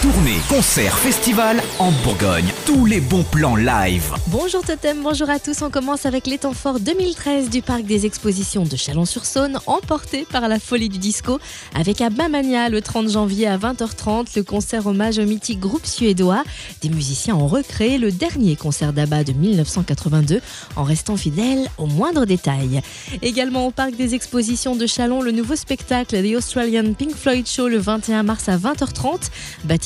Tournée, 0.00 0.38
concert, 0.48 0.96
festival 0.96 1.60
en 1.80 1.90
Bourgogne. 2.04 2.46
Tous 2.66 2.86
les 2.86 3.00
bons 3.00 3.24
plans 3.24 3.56
live. 3.56 4.14
Bonjour 4.28 4.62
Totem, 4.62 5.02
bonjour 5.02 5.28
à 5.28 5.40
tous. 5.40 5.60
On 5.62 5.70
commence 5.70 6.06
avec 6.06 6.28
les 6.28 6.38
temps 6.38 6.52
forts 6.52 6.78
2013 6.78 7.50
du 7.50 7.62
parc 7.62 7.82
des 7.82 8.06
expositions 8.06 8.62
de 8.62 8.76
Chalon-sur-Saône, 8.76 9.58
emporté 9.66 10.24
par 10.30 10.48
la 10.48 10.60
folie 10.60 10.88
du 10.88 10.98
disco, 10.98 11.40
avec 11.74 12.00
à 12.00 12.10
Bamania 12.10 12.68
le 12.68 12.80
30 12.80 13.08
janvier 13.08 13.48
à 13.48 13.58
20h30 13.58 14.36
le 14.36 14.44
concert 14.44 14.86
hommage 14.86 15.18
au 15.18 15.24
mythique 15.24 15.58
groupe 15.58 15.84
suédois. 15.84 16.44
Des 16.80 16.90
musiciens 16.90 17.34
ont 17.34 17.48
recréé 17.48 17.98
le 17.98 18.12
dernier 18.12 18.54
concert 18.54 18.92
d'ABBA 18.92 19.24
de 19.24 19.32
1982 19.32 20.40
en 20.76 20.84
restant 20.84 21.16
fidèles 21.16 21.68
aux 21.76 21.86
moindres 21.86 22.24
détails. 22.24 22.82
Également 23.20 23.66
au 23.66 23.72
parc 23.72 23.96
des 23.96 24.14
expositions 24.14 24.76
de 24.76 24.86
Chalon, 24.86 25.22
le 25.22 25.32
nouveau 25.32 25.56
spectacle 25.56 26.22
The 26.22 26.36
Australian 26.36 26.92
Pink 26.92 27.16
Floyd 27.16 27.48
Show 27.48 27.66
le 27.66 27.78
21 27.78 28.22
mars 28.22 28.48
à 28.48 28.56
20h30, 28.56 29.30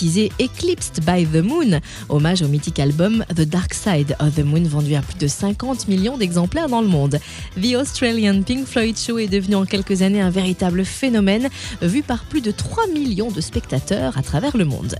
Eclipsed 0.02 1.04
by 1.04 1.24
the 1.24 1.44
Moon, 1.44 1.80
hommage 2.08 2.42
au 2.42 2.48
mythique 2.48 2.80
album 2.80 3.24
The 3.36 3.42
Dark 3.42 3.72
Side 3.72 4.16
of 4.18 4.34
the 4.34 4.44
Moon 4.44 4.64
vendu 4.64 4.96
à 4.96 5.00
plus 5.00 5.16
de 5.16 5.28
50 5.28 5.86
millions 5.86 6.16
d'exemplaires 6.16 6.68
dans 6.68 6.80
le 6.80 6.88
monde. 6.88 7.20
The 7.60 7.76
Australian 7.76 8.42
Pink 8.42 8.66
Floyd 8.66 8.98
Show 8.98 9.18
est 9.18 9.28
devenu 9.28 9.54
en 9.54 9.64
quelques 9.64 10.02
années 10.02 10.20
un 10.20 10.30
véritable 10.30 10.84
phénomène 10.84 11.48
vu 11.82 12.02
par 12.02 12.24
plus 12.24 12.40
de 12.40 12.50
3 12.50 12.88
millions 12.88 13.30
de 13.30 13.40
spectateurs 13.40 14.18
à 14.18 14.22
travers 14.22 14.56
le 14.56 14.64
monde. 14.64 14.96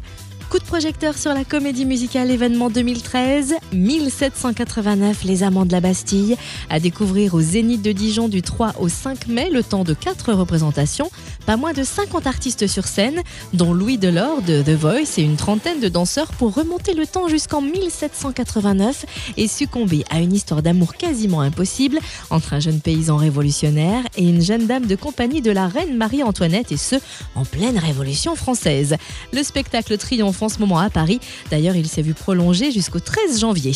Coup 0.52 0.58
de 0.58 0.64
projecteur 0.64 1.16
sur 1.16 1.32
la 1.32 1.46
comédie 1.46 1.86
musicale 1.86 2.30
événement 2.30 2.68
2013, 2.68 3.54
1789 3.72 5.24
Les 5.24 5.44
Amants 5.44 5.64
de 5.64 5.72
la 5.72 5.80
Bastille, 5.80 6.36
à 6.68 6.78
découvrir 6.78 7.32
au 7.32 7.40
Zénith 7.40 7.80
de 7.80 7.90
Dijon 7.90 8.28
du 8.28 8.42
3 8.42 8.74
au 8.78 8.90
5 8.90 9.28
mai, 9.28 9.48
le 9.50 9.62
temps 9.62 9.82
de 9.82 9.94
4 9.94 10.34
représentations, 10.34 11.10
pas 11.46 11.56
moins 11.56 11.72
de 11.72 11.82
50 11.82 12.26
artistes 12.26 12.66
sur 12.66 12.84
scène, 12.84 13.22
dont 13.54 13.72
Louis 13.72 13.96
Delors 13.96 14.42
de 14.42 14.60
The 14.60 14.78
Voice 14.78 15.16
et 15.16 15.22
une 15.22 15.36
trentaine 15.36 15.80
de 15.80 15.88
danseurs 15.88 16.30
pour 16.32 16.52
remonter 16.52 16.92
le 16.92 17.06
temps 17.06 17.28
jusqu'en 17.28 17.62
1789 17.62 19.06
et 19.38 19.48
succomber 19.48 20.04
à 20.10 20.20
une 20.20 20.34
histoire 20.34 20.60
d'amour 20.60 20.96
quasiment 20.96 21.40
impossible 21.40 21.98
entre 22.28 22.52
un 22.52 22.60
jeune 22.60 22.82
paysan 22.82 23.16
révolutionnaire 23.16 24.04
et 24.18 24.28
une 24.28 24.42
jeune 24.42 24.66
dame 24.66 24.84
de 24.84 24.96
compagnie 24.96 25.40
de 25.40 25.50
la 25.50 25.66
reine 25.66 25.96
Marie-Antoinette 25.96 26.72
et 26.72 26.76
ce, 26.76 26.96
en 27.34 27.46
pleine 27.46 27.78
Révolution 27.78 28.36
française. 28.36 28.96
Le 29.32 29.42
spectacle 29.42 29.96
triomphe 29.96 30.41
en 30.42 30.48
ce 30.48 30.58
moment 30.58 30.78
à 30.78 30.90
Paris. 30.90 31.20
D'ailleurs, 31.50 31.76
il 31.76 31.86
s'est 31.86 32.02
vu 32.02 32.14
prolongé 32.14 32.70
jusqu'au 32.70 33.00
13 33.00 33.40
janvier. 33.40 33.72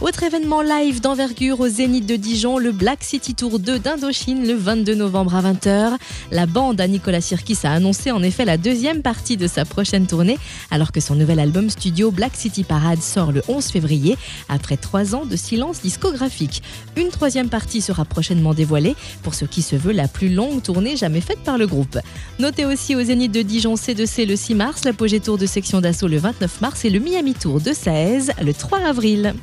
Autre 0.00 0.22
événement 0.22 0.62
live 0.62 1.00
d'envergure 1.00 1.60
au 1.60 1.68
Zénith 1.68 2.06
de 2.06 2.16
Dijon, 2.16 2.58
le 2.58 2.72
Black 2.72 3.02
City 3.02 3.34
Tour 3.34 3.58
2 3.58 3.78
d'Indochine 3.78 4.46
le 4.46 4.54
22 4.54 4.94
novembre 4.94 5.34
à 5.34 5.42
20h. 5.42 5.96
La 6.30 6.46
bande 6.46 6.80
à 6.80 6.86
Nicolas 6.86 7.20
Sirkis 7.20 7.58
a 7.64 7.72
annoncé 7.72 8.10
en 8.10 8.22
effet 8.22 8.44
la 8.44 8.56
deuxième 8.56 9.02
partie 9.02 9.36
de 9.36 9.46
sa 9.46 9.64
prochaine 9.64 10.06
tournée, 10.06 10.38
alors 10.70 10.92
que 10.92 11.00
son 11.00 11.14
nouvel 11.14 11.40
album 11.40 11.68
studio 11.68 12.10
Black 12.10 12.36
City 12.36 12.64
Parade 12.64 13.02
sort 13.02 13.32
le 13.32 13.42
11 13.48 13.64
février, 13.66 14.16
après 14.48 14.76
trois 14.76 15.14
ans 15.14 15.26
de 15.26 15.36
silence 15.36 15.82
discographique. 15.82 16.62
Une 16.96 17.08
troisième 17.08 17.48
partie 17.48 17.80
sera 17.80 18.04
prochainement 18.04 18.54
dévoilée, 18.54 18.94
pour 19.22 19.34
ce 19.34 19.44
qui 19.44 19.62
se 19.62 19.76
veut 19.76 19.92
la 19.92 20.08
plus 20.08 20.28
longue 20.28 20.62
tournée 20.62 20.96
jamais 20.96 21.20
faite 21.20 21.40
par 21.44 21.58
le 21.58 21.66
groupe. 21.66 21.98
Notez 22.38 22.64
aussi 22.64 22.94
au 22.94 23.02
Zénith 23.02 23.32
de 23.32 23.42
Dijon 23.42 23.74
C2C 23.74 24.26
le 24.26 24.36
6 24.36 24.54
mars, 24.54 24.84
l'apogée 24.84 25.20
tour 25.20 25.38
de 25.38 25.46
section 25.46 25.80
d'assaut 25.80 25.97
le 26.06 26.18
29 26.18 26.60
mars 26.60 26.84
et 26.84 26.90
le 26.90 27.00
Miami 27.00 27.34
Tour 27.34 27.60
de 27.60 27.72
16 27.72 28.32
le 28.42 28.54
3 28.54 28.78
avril. 28.80 29.34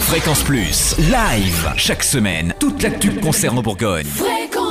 Fréquence 0.00 0.42
Plus. 0.42 0.94
Live. 0.98 1.72
Chaque 1.76 2.04
semaine, 2.04 2.54
toute 2.60 2.82
l'actu 2.82 3.10
concerne 3.16 3.58
en 3.58 3.62
Bourgogne. 3.62 4.06
Fréquence 4.06 4.65